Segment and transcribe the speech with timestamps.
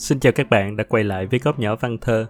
[0.00, 2.26] Xin chào các bạn đã quay lại với góc nhỏ văn thơ.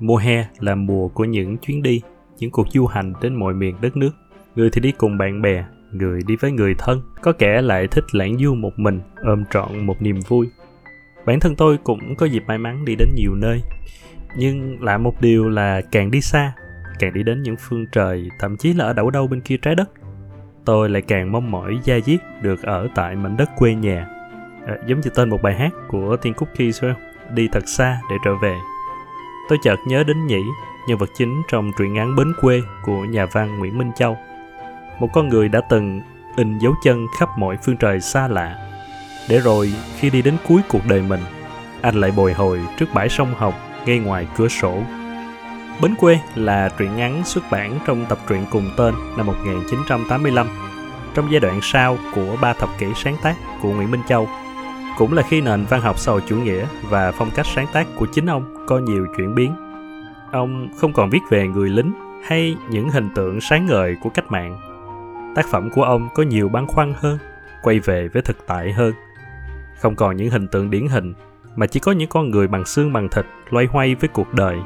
[0.00, 2.02] Mùa hè là mùa của những chuyến đi,
[2.38, 4.10] những cuộc du hành đến mọi miền đất nước.
[4.54, 8.04] Người thì đi cùng bạn bè, người đi với người thân, có kẻ lại thích
[8.12, 10.46] lãng du một mình, ôm trọn một niềm vui.
[11.26, 13.60] Bản thân tôi cũng có dịp may mắn đi đến nhiều nơi,
[14.36, 16.52] nhưng lại một điều là càng đi xa,
[16.98, 19.74] càng đi đến những phương trời, thậm chí là ở đâu đâu bên kia trái
[19.74, 19.90] đất,
[20.64, 24.08] tôi lại càng mong mỏi gia diết được ở tại mảnh đất quê nhà
[24.66, 27.34] à, giống như tên một bài hát của Tiên Keys phải không?
[27.34, 28.56] Đi thật xa để trở về.
[29.48, 30.42] Tôi chợt nhớ đến Nhĩ,
[30.88, 34.18] nhân vật chính trong truyện ngắn Bến quê của nhà văn Nguyễn Minh Châu.
[35.00, 36.00] Một con người đã từng
[36.36, 38.56] in dấu chân khắp mọi phương trời xa lạ.
[39.28, 41.20] Để rồi khi đi đến cuối cuộc đời mình,
[41.80, 43.54] anh lại bồi hồi trước bãi sông Hồng
[43.86, 44.82] ngay ngoài cửa sổ.
[45.82, 50.46] Bến quê là truyện ngắn xuất bản trong tập truyện cùng tên năm 1985
[51.14, 54.28] trong giai đoạn sau của ba thập kỷ sáng tác của Nguyễn Minh Châu
[54.98, 57.86] cũng là khi nền văn học xã hội chủ nghĩa và phong cách sáng tác
[57.96, 59.54] của chính ông có nhiều chuyển biến.
[60.32, 61.92] Ông không còn viết về người lính
[62.24, 64.58] hay những hình tượng sáng ngời của cách mạng.
[65.34, 67.18] Tác phẩm của ông có nhiều băn khoăn hơn,
[67.62, 68.92] quay về với thực tại hơn.
[69.78, 71.14] Không còn những hình tượng điển hình,
[71.56, 74.56] mà chỉ có những con người bằng xương bằng thịt loay hoay với cuộc đời.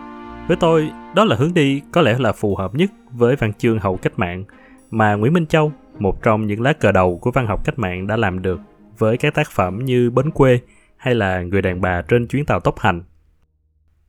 [0.48, 3.78] Với tôi, đó là hướng đi có lẽ là phù hợp nhất với văn chương
[3.78, 4.44] hậu cách mạng
[4.91, 8.06] mà Nguyễn Minh Châu, một trong những lá cờ đầu của văn học cách mạng
[8.06, 8.61] đã làm được
[8.98, 10.61] với các tác phẩm như Bến quê
[10.97, 13.03] hay là Người đàn bà trên chuyến tàu tốc hành.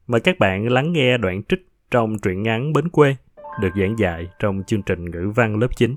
[0.07, 3.15] Mời các bạn lắng nghe đoạn trích trong truyện ngắn Bến quê
[3.61, 5.95] được giảng dạy trong chương trình ngữ văn lớp 9.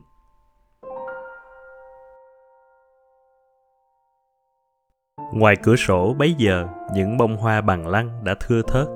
[5.32, 8.86] Ngoài cửa sổ bấy giờ, những bông hoa bằng lăng đã thưa thớt.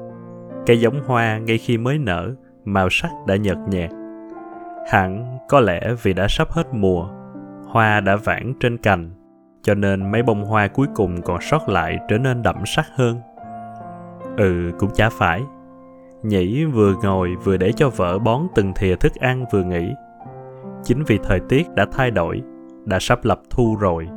[0.66, 3.90] Cây giống hoa ngay khi mới nở, màu sắc đã nhợt nhạt.
[4.90, 7.08] Hẳn có lẽ vì đã sắp hết mùa,
[7.66, 9.10] hoa đã vãng trên cành
[9.62, 13.20] cho nên mấy bông hoa cuối cùng còn sót lại trở nên đậm sắc hơn.
[14.36, 15.42] Ừ cũng chả phải.
[16.22, 19.94] Nhĩ vừa ngồi vừa để cho vợ bón từng thìa thức ăn vừa nghĩ.
[20.84, 22.42] chính vì thời tiết đã thay đổi,
[22.84, 24.08] đã sắp lập thu rồi,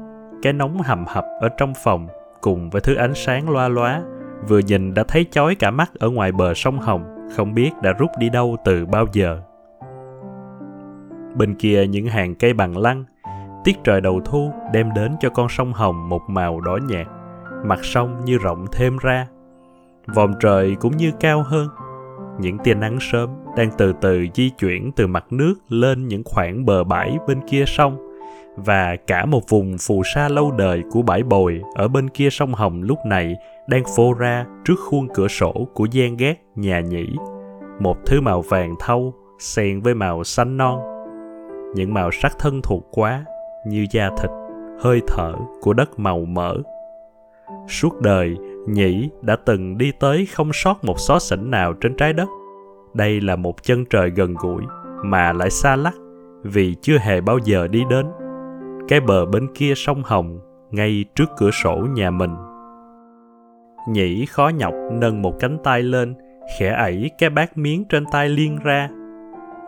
[0.41, 2.07] cái nóng hầm hập ở trong phòng
[2.41, 4.01] cùng với thứ ánh sáng loa loá
[4.47, 7.93] vừa nhìn đã thấy chói cả mắt ở ngoài bờ sông hồng, không biết đã
[7.93, 9.41] rút đi đâu từ bao giờ.
[11.35, 13.03] Bên kia những hàng cây bằng lăng
[13.65, 17.07] tiết trời đầu thu đem đến cho con sông Hồng một màu đỏ nhạt,
[17.65, 19.27] mặt sông như rộng thêm ra.
[20.07, 21.67] Vòm trời cũng như cao hơn.
[22.39, 26.65] Những tia nắng sớm đang từ từ di chuyển từ mặt nước lên những khoảng
[26.65, 27.97] bờ bãi bên kia sông
[28.55, 32.53] và cả một vùng phù sa lâu đời của bãi bồi ở bên kia sông
[32.53, 33.35] Hồng lúc này
[33.67, 37.05] đang phô ra trước khuôn cửa sổ của gian gác nhà nhĩ.
[37.79, 40.79] Một thứ màu vàng thâu xen với màu xanh non.
[41.75, 43.25] Những màu sắc thân thuộc quá
[43.67, 44.31] như da thịt,
[44.79, 46.55] hơi thở của đất màu mỡ.
[47.67, 48.35] Suốt đời,
[48.67, 52.29] nhĩ đã từng đi tới không sót một xó xỉnh nào trên trái đất.
[52.93, 54.63] Đây là một chân trời gần gũi,
[55.03, 55.93] mà lại xa lắc,
[56.43, 58.05] vì chưa hề bao giờ đi đến.
[58.87, 60.39] Cái bờ bên kia sông hồng,
[60.71, 62.35] ngay trước cửa sổ nhà mình.
[63.89, 66.15] Nhĩ khó nhọc nâng một cánh tay lên,
[66.59, 68.89] khẽ ẩy cái bát miếng trên tay liên ra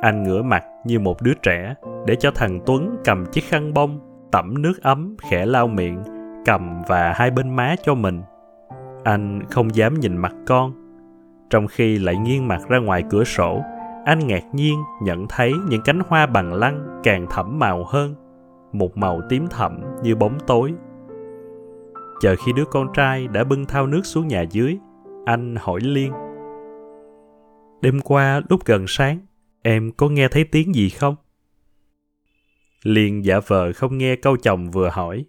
[0.01, 1.75] anh ngửa mặt như một đứa trẻ
[2.05, 3.99] để cho thằng Tuấn cầm chiếc khăn bông,
[4.31, 6.03] tẩm nước ấm khẽ lau miệng,
[6.45, 8.21] cầm và hai bên má cho mình.
[9.03, 10.71] Anh không dám nhìn mặt con.
[11.49, 13.61] Trong khi lại nghiêng mặt ra ngoài cửa sổ,
[14.05, 18.15] anh ngạc nhiên nhận thấy những cánh hoa bằng lăng càng thẫm màu hơn,
[18.71, 20.73] một màu tím thẫm như bóng tối.
[22.21, 24.77] Chờ khi đứa con trai đã bưng thao nước xuống nhà dưới,
[25.25, 26.11] anh hỏi Liên.
[27.81, 29.19] Đêm qua lúc gần sáng,
[29.67, 31.15] em có nghe thấy tiếng gì không?
[32.83, 35.25] Liền giả vờ không nghe câu chồng vừa hỏi.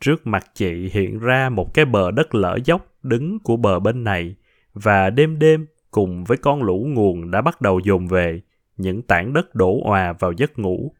[0.00, 4.04] Trước mặt chị hiện ra một cái bờ đất lở dốc đứng của bờ bên
[4.04, 4.34] này
[4.72, 8.40] và đêm đêm cùng với con lũ nguồn đã bắt đầu dồn về,
[8.76, 10.94] những tảng đất đổ òa vào giấc ngủ.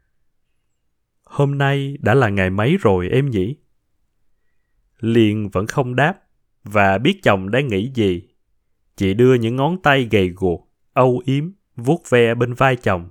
[1.25, 3.57] Hôm nay đã là ngày mấy rồi em nhỉ?
[5.01, 6.15] Liền vẫn không đáp
[6.65, 8.23] và biết chồng đang nghĩ gì.
[8.97, 13.09] Chị đưa những ngón tay gầy guộc, âu yếm, vuốt ve bên vai chồng.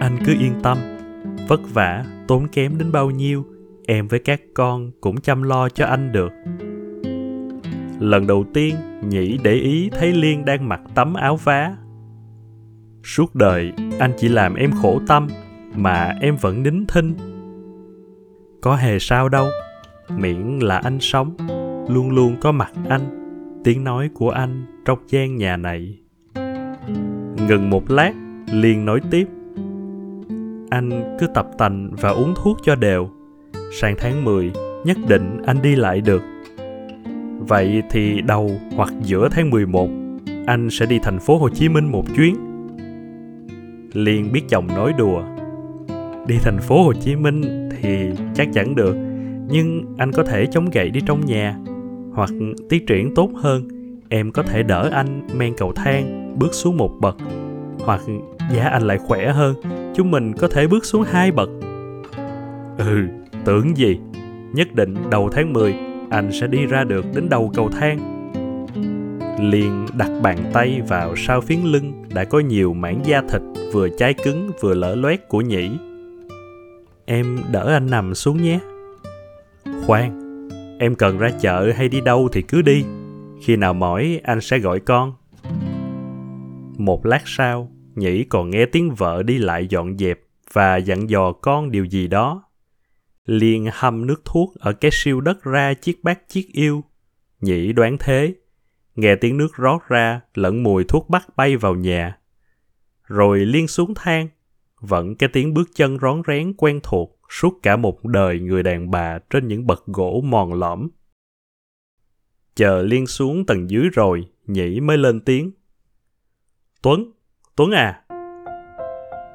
[0.00, 0.78] Anh cứ yên tâm,
[1.48, 3.44] vất vả, tốn kém đến bao nhiêu,
[3.86, 6.32] em với các con cũng chăm lo cho anh được.
[8.00, 8.74] Lần đầu tiên,
[9.08, 11.76] Nhĩ để ý thấy Liên đang mặc tấm áo vá.
[13.04, 15.28] Suốt đời, anh chỉ làm em khổ tâm,
[15.74, 17.14] mà em vẫn nín thinh.
[18.60, 19.46] Có hề sao đâu,
[20.16, 21.36] miễn là anh sống,
[21.88, 23.02] luôn luôn có mặt anh,
[23.64, 25.98] tiếng nói của anh trong gian nhà này.
[27.46, 28.12] Ngừng một lát,
[28.52, 29.28] liền nói tiếp
[30.70, 33.08] anh cứ tập tành và uống thuốc cho đều.
[33.80, 34.52] Sang tháng 10,
[34.84, 36.22] nhất định anh đi lại được.
[37.38, 39.88] Vậy thì đầu hoặc giữa tháng 11,
[40.46, 42.34] anh sẽ đi thành phố Hồ Chí Minh một chuyến.
[43.92, 45.22] Liên biết chồng nói đùa.
[46.26, 48.96] Đi thành phố Hồ Chí Minh thì chắc chắn được,
[49.48, 51.58] nhưng anh có thể chống gậy đi trong nhà,
[52.12, 52.30] hoặc
[52.68, 53.68] tiến triển tốt hơn,
[54.08, 57.16] em có thể đỡ anh men cầu thang bước xuống một bậc,
[57.78, 58.00] hoặc
[58.52, 59.54] giá anh lại khỏe hơn,
[59.94, 61.48] chúng mình có thể bước xuống hai bậc.
[62.78, 63.06] Ừ,
[63.44, 63.98] tưởng gì,
[64.52, 65.74] nhất định đầu tháng 10
[66.10, 67.98] anh sẽ đi ra được đến đầu cầu thang.
[69.40, 73.42] Liền đặt bàn tay vào sau phiến lưng đã có nhiều mảng da thịt
[73.72, 75.70] vừa cháy cứng vừa lở loét của nhĩ.
[77.06, 78.58] Em đỡ anh nằm xuống nhé.
[79.86, 80.28] Khoan
[80.78, 82.84] em cần ra chợ hay đi đâu thì cứ đi.
[83.42, 85.12] Khi nào mỏi anh sẽ gọi con
[86.80, 90.20] một lát sau nhĩ còn nghe tiếng vợ đi lại dọn dẹp
[90.52, 92.48] và dặn dò con điều gì đó
[93.28, 96.84] liền hâm nước thuốc ở cái siêu đất ra chiếc bát chiếc yêu.
[97.40, 98.34] Nhĩ đoán thế,
[98.94, 102.18] nghe tiếng nước rót ra lẫn mùi thuốc bắc bay vào nhà.
[103.04, 104.28] Rồi liên xuống thang,
[104.80, 108.90] vẫn cái tiếng bước chân rón rén quen thuộc suốt cả một đời người đàn
[108.90, 110.88] bà trên những bậc gỗ mòn lõm.
[112.56, 115.50] Chờ liên xuống tầng dưới rồi, nhĩ mới lên tiếng.
[116.82, 117.04] Tuấn,
[117.56, 118.00] Tuấn à!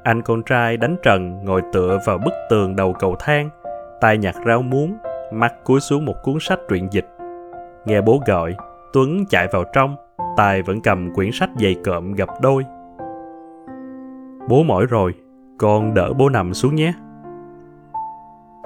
[0.02, 3.50] Anh con trai đánh trần ngồi tựa vào bức tường đầu cầu thang,
[4.00, 4.96] tay nhặt rau muống,
[5.32, 7.06] mắt cúi xuống một cuốn sách truyện dịch.
[7.84, 8.56] Nghe bố gọi,
[8.92, 9.96] Tuấn chạy vào trong,
[10.36, 12.64] tay vẫn cầm quyển sách dày cộm gập đôi.
[14.48, 15.14] Bố mỏi rồi,
[15.58, 16.92] con đỡ bố nằm xuống nhé.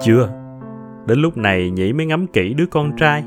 [0.01, 0.29] Chưa,
[1.05, 3.23] đến lúc này Nhĩ mới ngắm kỹ đứa con trai.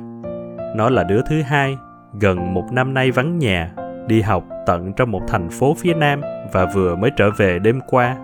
[0.76, 1.76] Nó là đứa thứ hai,
[2.20, 3.74] gần một năm nay vắng nhà,
[4.06, 6.20] đi học tận trong một thành phố phía Nam
[6.52, 8.16] và vừa mới trở về đêm qua.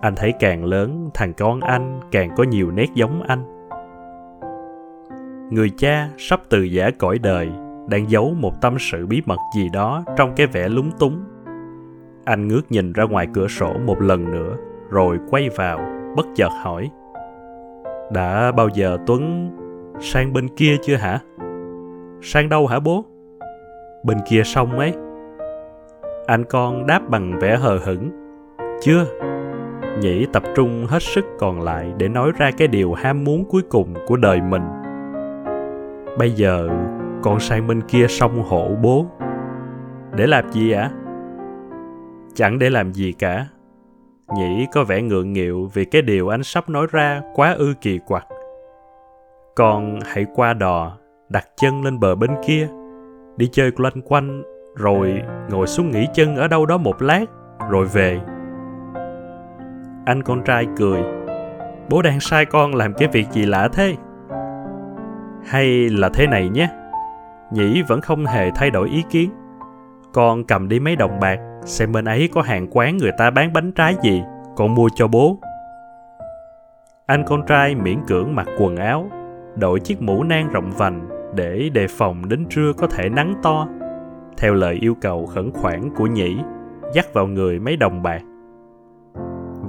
[0.00, 3.42] Anh thấy càng lớn, thằng con anh càng có nhiều nét giống anh.
[5.50, 7.48] Người cha sắp từ giả cõi đời,
[7.88, 11.24] đang giấu một tâm sự bí mật gì đó trong cái vẻ lúng túng.
[12.24, 14.56] Anh ngước nhìn ra ngoài cửa sổ một lần nữa,
[14.90, 15.80] rồi quay vào,
[16.16, 16.90] bất chợt hỏi,
[18.12, 19.50] đã bao giờ tuấn
[20.00, 21.18] sang bên kia chưa hả?
[22.22, 23.04] Sang đâu hả bố?
[24.08, 24.92] Bên kia sông ấy
[26.26, 28.10] anh con đáp bằng vẻ hờ hững
[28.80, 29.04] chưa
[30.00, 33.62] Nhĩ tập trung hết sức còn lại để nói ra cái điều ham muốn cuối
[33.70, 34.62] cùng của đời mình.
[36.18, 36.68] Bây giờ,
[37.22, 39.06] con sang bên kia sông hộ bố.
[40.16, 40.82] Để làm gì ạ?
[40.82, 40.90] À?
[42.34, 43.46] Chẳng để làm gì cả.
[44.36, 47.98] Nhĩ có vẻ ngượng nghịu vì cái điều anh sắp nói ra quá ư kỳ
[48.06, 48.26] quặc.
[49.56, 50.96] Con hãy qua đò,
[51.28, 52.68] đặt chân lên bờ bên kia,
[53.38, 54.42] đi chơi loanh quanh,
[54.76, 57.24] rồi ngồi xuống nghỉ chân ở đâu đó một lát,
[57.70, 58.20] rồi về
[60.06, 61.02] anh con trai cười.
[61.90, 63.96] Bố đang sai con làm cái việc gì lạ thế?
[65.46, 66.68] Hay là thế này nhé.
[67.52, 69.30] Nhĩ vẫn không hề thay đổi ý kiến.
[70.12, 73.52] Con cầm đi mấy đồng bạc, xem bên ấy có hàng quán người ta bán
[73.52, 74.22] bánh trái gì,
[74.56, 75.38] con mua cho bố.
[77.06, 79.10] Anh con trai miễn cưỡng mặc quần áo,
[79.56, 81.07] đội chiếc mũ nan rộng vành
[81.38, 83.68] để đề phòng đến trưa có thể nắng to.
[84.38, 86.36] Theo lời yêu cầu khẩn khoản của Nhĩ,
[86.94, 88.22] dắt vào người mấy đồng bạc.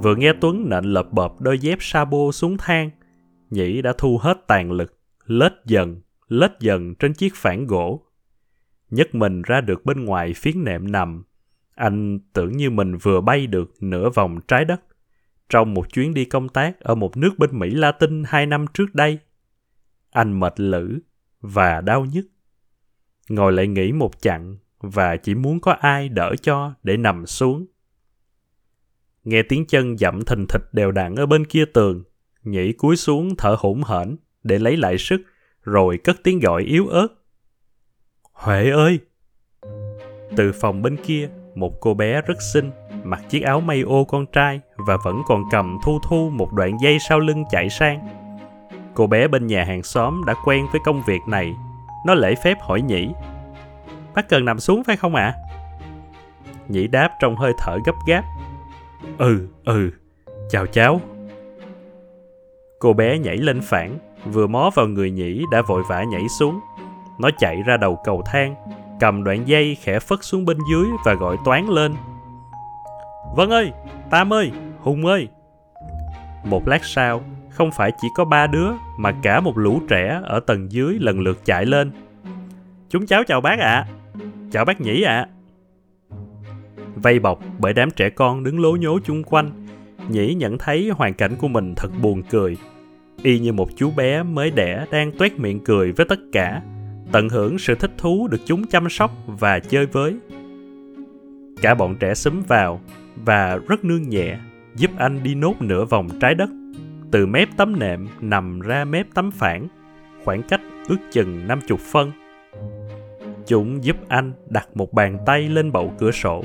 [0.02, 2.90] Vừa nghe Tuấn nện lập bập đôi dép sabo xuống thang,
[3.50, 8.00] Nhĩ đã thu hết tàn lực, lết dần, lết dần trên chiếc phản gỗ.
[8.90, 11.24] nhất mình ra được bên ngoài phiến nệm nằm,
[11.74, 14.80] anh tưởng như mình vừa bay được nửa vòng trái đất
[15.48, 18.94] trong một chuyến đi công tác ở một nước bên Mỹ Latin hai năm trước
[18.94, 19.18] đây.
[20.10, 20.98] Anh mệt lử
[21.40, 22.26] và đau nhức.
[23.28, 27.66] Ngồi lại nghỉ một chặng và chỉ muốn có ai đỡ cho để nằm xuống
[29.24, 32.02] Nghe tiếng chân dậm thình thịch đều đặn ở bên kia tường,
[32.42, 35.22] nhảy cúi xuống thở hổn hển để lấy lại sức,
[35.62, 37.08] rồi cất tiếng gọi yếu ớt.
[38.32, 38.98] Huệ ơi!
[40.36, 42.70] Từ phòng bên kia, một cô bé rất xinh,
[43.04, 46.76] mặc chiếc áo may ô con trai và vẫn còn cầm thu thu một đoạn
[46.82, 48.19] dây sau lưng chạy sang.
[48.94, 51.54] Cô bé bên nhà hàng xóm đã quen với công việc này.
[52.06, 53.08] Nó lễ phép hỏi Nhĩ.
[54.14, 55.34] Bác cần nằm xuống phải không ạ?
[55.36, 55.38] À?
[56.68, 58.24] Nhĩ đáp trong hơi thở gấp gáp
[59.18, 59.90] Ừ, ừ,
[60.50, 61.00] chào cháu.
[62.78, 66.60] Cô bé nhảy lên phản, vừa mó vào người nhĩ đã vội vã nhảy xuống.
[67.18, 68.54] Nó chạy ra đầu cầu thang,
[69.00, 71.94] cầm đoạn dây khẽ phất xuống bên dưới và gọi toán lên.
[73.36, 73.72] vâng ơi,
[74.10, 75.28] Tam ơi, Hùng ơi.
[76.44, 77.22] Một lát sau,
[77.60, 81.20] không phải chỉ có ba đứa mà cả một lũ trẻ ở tầng dưới lần
[81.20, 81.90] lượt chạy lên.
[82.88, 83.86] Chúng cháu chào bác ạ.
[83.86, 83.86] À.
[84.50, 85.16] Chào bác Nhĩ ạ.
[85.16, 85.28] À
[87.02, 89.66] vây bọc bởi đám trẻ con đứng lố nhố chung quanh.
[90.08, 92.56] Nhĩ nhận thấy hoàn cảnh của mình thật buồn cười.
[93.22, 96.62] Y như một chú bé mới đẻ đang tuét miệng cười với tất cả.
[97.12, 100.16] tận hưởng sự thích thú được chúng chăm sóc và chơi với.
[101.62, 102.80] Cả bọn trẻ xúm vào
[103.24, 104.38] và rất nương nhẹ
[104.76, 106.50] giúp anh đi nốt nửa vòng trái đất
[107.10, 109.68] từ mép tấm nệm nằm ra mép tấm phản
[110.24, 112.12] khoảng cách ước chừng 50 phân.
[113.46, 116.44] Chúng giúp anh đặt một bàn tay lên bậu cửa sổ,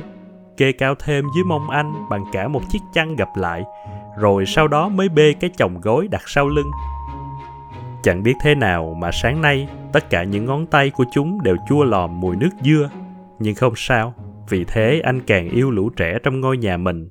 [0.58, 3.64] kê cao thêm dưới mông anh bằng cả một chiếc chăn gập lại,
[4.20, 6.72] rồi sau đó mới bê cái chồng gối đặt sau lưng.
[8.04, 11.56] Chẳng biết thế nào mà sáng nay tất cả những ngón tay của chúng đều
[11.70, 12.90] chua lòm mùi nước dưa,
[13.40, 14.14] nhưng không sao,
[14.50, 17.10] vì thế anh càng yêu lũ trẻ trong ngôi nhà mình.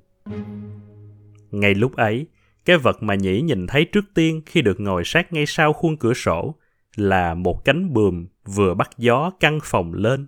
[1.50, 2.26] Ngay lúc ấy,
[2.64, 5.96] cái vật mà Nhĩ nhìn thấy trước tiên khi được ngồi sát ngay sau khuôn
[5.96, 6.54] cửa sổ
[6.96, 10.26] là một cánh bườm vừa bắt gió căng phòng lên.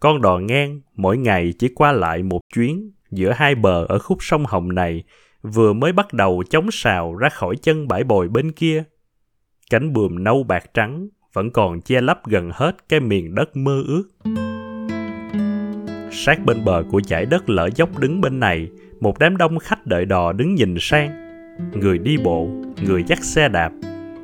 [0.00, 4.18] Con đò ngang mỗi ngày chỉ qua lại một chuyến giữa hai bờ ở khúc
[4.20, 5.02] sông Hồng này
[5.42, 8.84] vừa mới bắt đầu chống sào ra khỏi chân bãi bồi bên kia.
[9.70, 13.82] Cánh bườm nâu bạc trắng vẫn còn che lấp gần hết cái miền đất mơ
[13.86, 14.04] ước.
[16.12, 18.68] Sát bên bờ của dải đất lở dốc đứng bên này,
[19.00, 21.23] một đám đông khách đợi đò đứng nhìn sang
[21.74, 22.48] người đi bộ,
[22.86, 23.72] người dắt xe đạp,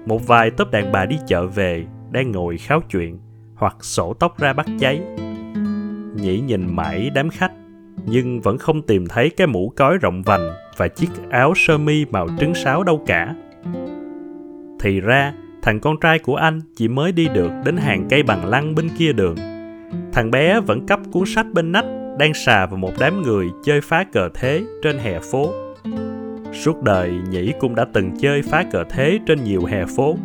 [0.07, 3.19] một vài tốp đàn bà đi chợ về đang ngồi kháo chuyện
[3.55, 5.01] hoặc sổ tóc ra bắt cháy.
[6.15, 7.53] Nhĩ nhìn mãi đám khách
[8.07, 12.05] nhưng vẫn không tìm thấy cái mũ cói rộng vành và chiếc áo sơ mi
[12.05, 13.35] màu trứng sáo đâu cả.
[14.81, 18.47] Thì ra, thằng con trai của anh chỉ mới đi được đến hàng cây bằng
[18.47, 19.37] lăng bên kia đường.
[20.13, 21.85] Thằng bé vẫn cắp cuốn sách bên nách
[22.19, 25.53] đang xà vào một đám người chơi phá cờ thế trên hè phố
[26.53, 30.17] Suốt đời Nhĩ cũng đã từng chơi phá cờ thế trên nhiều hè phố,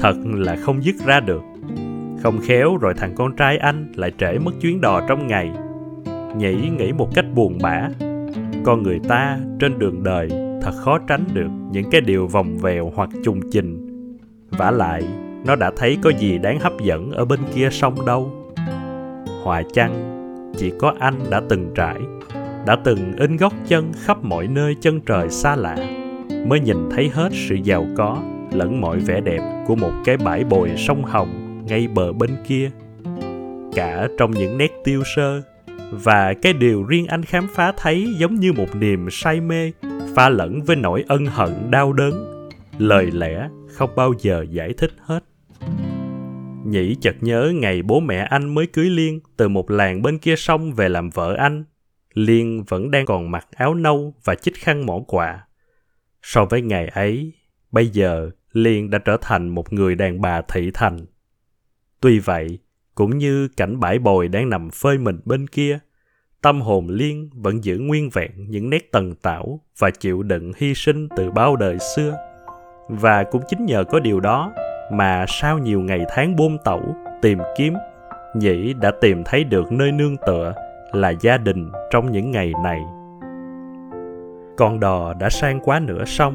[0.00, 1.42] thật là không dứt ra được.
[2.22, 5.50] Không khéo rồi thằng con trai anh lại trễ mất chuyến đò trong ngày.
[6.36, 7.88] Nhĩ nghĩ một cách buồn bã.
[8.64, 10.28] Con người ta trên đường đời
[10.62, 13.84] thật khó tránh được những cái điều vòng vèo hoặc trùng trình.
[14.50, 15.02] vả lại,
[15.46, 18.30] nó đã thấy có gì đáng hấp dẫn ở bên kia sông đâu.
[19.42, 20.14] Hòa chăng,
[20.56, 21.96] chỉ có anh đã từng trải
[22.68, 25.76] đã từng in gót chân khắp mọi nơi chân trời xa lạ,
[26.46, 28.22] mới nhìn thấy hết sự giàu có
[28.52, 32.70] lẫn mọi vẻ đẹp của một cái bãi bồi sông hồng ngay bờ bên kia.
[33.74, 35.42] Cả trong những nét tiêu sơ
[35.90, 39.72] và cái điều riêng anh khám phá thấy giống như một niềm say mê,
[40.14, 42.48] pha lẫn với nỗi ân hận đau đớn,
[42.78, 45.24] lời lẽ không bao giờ giải thích hết.
[46.64, 50.36] Nhĩ chợt nhớ ngày bố mẹ anh mới cưới liên từ một làng bên kia
[50.36, 51.64] sông về làm vợ anh.
[52.18, 55.46] Liên vẫn đang còn mặc áo nâu và chích khăn mỏ quạ.
[56.22, 57.32] So với ngày ấy,
[57.70, 60.98] bây giờ Liên đã trở thành một người đàn bà thị thành.
[62.00, 62.58] Tuy vậy,
[62.94, 65.78] cũng như cảnh bãi bồi đang nằm phơi mình bên kia,
[66.42, 70.74] tâm hồn Liên vẫn giữ nguyên vẹn những nét tần tảo và chịu đựng hy
[70.74, 72.16] sinh từ bao đời xưa.
[72.88, 74.52] Và cũng chính nhờ có điều đó
[74.92, 77.74] mà sau nhiều ngày tháng bôn tẩu, tìm kiếm,
[78.34, 80.54] Nhĩ đã tìm thấy được nơi nương tựa
[80.92, 82.80] là gia đình trong những ngày này.
[84.56, 86.34] Con đò đã sang quá nửa sông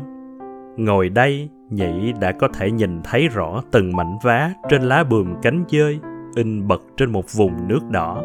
[0.77, 5.35] ngồi đây nhĩ đã có thể nhìn thấy rõ từng mảnh vá trên lá bườm
[5.41, 5.99] cánh dơi
[6.35, 8.23] in bật trên một vùng nước đỏ.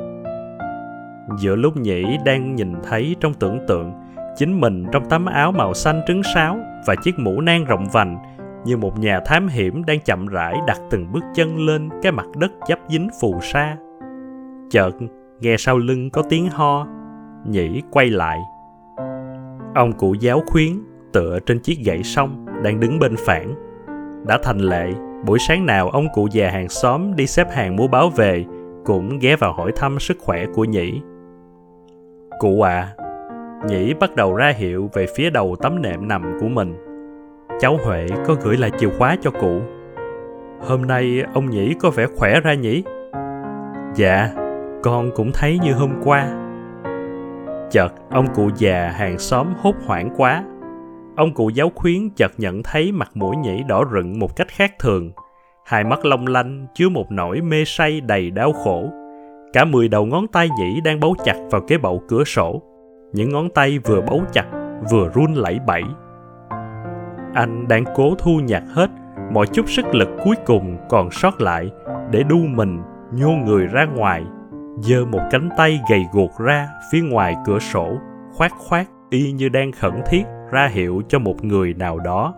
[1.38, 3.92] Giữa lúc nhĩ đang nhìn thấy trong tưởng tượng,
[4.36, 8.18] chính mình trong tấm áo màu xanh trứng sáo và chiếc mũ nang rộng vành
[8.64, 12.26] như một nhà thám hiểm đang chậm rãi đặt từng bước chân lên cái mặt
[12.36, 13.76] đất dấp dính phù sa.
[14.70, 14.90] Chợt
[15.40, 16.86] nghe sau lưng có tiếng ho,
[17.46, 18.38] nhĩ quay lại.
[19.74, 20.72] Ông cụ giáo khuyến
[21.12, 23.54] tựa trên chiếc gậy sông đang đứng bên phản.
[24.26, 24.92] Đã thành lệ,
[25.26, 28.44] buổi sáng nào ông cụ già hàng xóm đi xếp hàng mua báo về
[28.84, 31.00] cũng ghé vào hỏi thăm sức khỏe của nhĩ.
[32.38, 32.94] Cụ à
[33.66, 36.74] nhĩ bắt đầu ra hiệu về phía đầu tấm nệm nằm của mình.
[37.60, 39.60] Cháu huệ có gửi lại chìa khóa cho cụ.
[40.60, 42.82] Hôm nay ông nhĩ có vẻ khỏe ra nhỉ
[43.94, 44.47] dạ
[44.88, 46.28] con cũng thấy như hôm qua.
[47.70, 50.44] Chợt, ông cụ già hàng xóm hốt hoảng quá.
[51.16, 54.72] Ông cụ giáo khuyến chợt nhận thấy mặt mũi nhĩ đỏ rựng một cách khác
[54.78, 55.12] thường.
[55.66, 58.88] Hai mắt long lanh, chứa một nỗi mê say đầy đau khổ.
[59.52, 62.62] Cả mười đầu ngón tay nhĩ đang bấu chặt vào cái bậu cửa sổ.
[63.12, 64.46] Những ngón tay vừa bấu chặt,
[64.90, 65.82] vừa run lẩy bẩy.
[67.34, 68.90] Anh đang cố thu nhặt hết
[69.32, 71.70] mọi chút sức lực cuối cùng còn sót lại
[72.10, 72.78] để đu mình
[73.12, 74.24] nhô người ra ngoài
[74.82, 77.98] giơ một cánh tay gầy guộc ra phía ngoài cửa sổ
[78.32, 82.34] khoát khoát y như đang khẩn thiết ra hiệu cho một người nào đó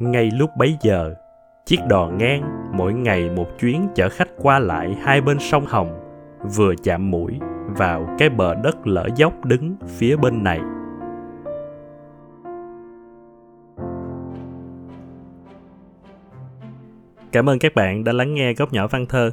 [0.00, 1.14] ngay lúc bấy giờ,
[1.66, 6.00] chiếc đò ngang mỗi ngày một chuyến chở khách qua lại hai bên sông hồng,
[6.56, 10.60] vừa chạm mũi vào cái bờ đất lở dốc đứng phía bên này
[17.32, 19.30] Cảm ơn các bạn đã lắng nghe góc nhỏ văn thơ.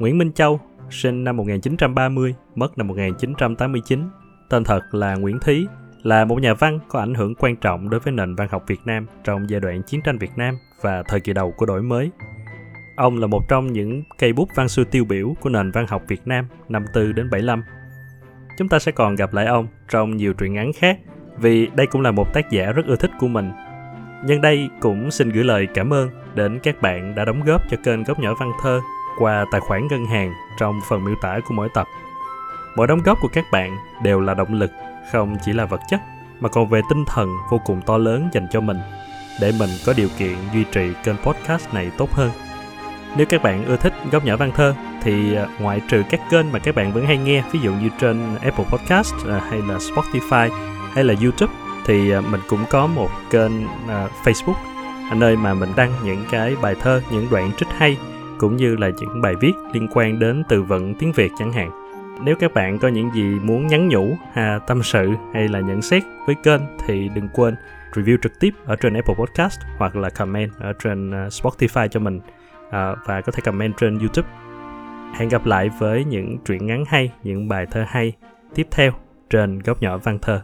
[0.00, 4.08] Nguyễn Minh Châu, sinh năm 1930, mất năm 1989.
[4.48, 5.66] Tên thật là Nguyễn Thí,
[6.02, 8.80] là một nhà văn có ảnh hưởng quan trọng đối với nền văn học Việt
[8.84, 12.10] Nam trong giai đoạn chiến tranh Việt Nam và thời kỳ đầu của đổi mới.
[12.96, 16.02] Ông là một trong những cây bút văn xuôi tiêu biểu của nền văn học
[16.08, 17.62] Việt Nam năm 4 đến 75.
[18.58, 20.98] Chúng ta sẽ còn gặp lại ông trong nhiều truyện ngắn khác
[21.38, 23.50] vì đây cũng là một tác giả rất ưa thích của mình.
[24.24, 27.76] Nhân đây cũng xin gửi lời cảm ơn đến các bạn đã đóng góp cho
[27.84, 28.80] kênh Góc Nhỏ Văn Thơ
[29.20, 31.86] qua tài khoản ngân hàng trong phần miêu tả của mỗi tập.
[32.76, 34.70] Mọi đóng góp của các bạn đều là động lực,
[35.12, 36.00] không chỉ là vật chất,
[36.40, 38.78] mà còn về tinh thần vô cùng to lớn dành cho mình,
[39.40, 42.30] để mình có điều kiện duy trì kênh podcast này tốt hơn.
[43.16, 46.52] Nếu các bạn ưa thích Góc Nhỏ Văn Thơ, thì à, ngoại trừ các kênh
[46.52, 49.76] mà các bạn vẫn hay nghe, ví dụ như trên Apple Podcast à, hay là
[49.76, 50.50] Spotify
[50.92, 51.52] hay là YouTube,
[51.86, 53.52] thì à, mình cũng có một kênh
[54.24, 54.54] Facebook
[55.12, 57.96] nơi mà mình đăng những cái bài thơ, những đoạn trích hay
[58.40, 61.70] cũng như là những bài viết liên quan đến từ vựng tiếng Việt chẳng hạn.
[62.24, 65.82] Nếu các bạn có những gì muốn nhắn nhủ, à, tâm sự hay là nhận
[65.82, 67.54] xét với kênh thì đừng quên
[67.92, 72.00] review trực tiếp ở trên Apple Podcast hoặc là comment ở trên à, Spotify cho
[72.00, 72.20] mình
[72.70, 74.28] à, và có thể comment trên YouTube.
[75.14, 78.12] Hẹn gặp lại với những truyện ngắn hay, những bài thơ hay
[78.54, 78.92] tiếp theo
[79.30, 80.42] trên góc nhỏ văn thơ.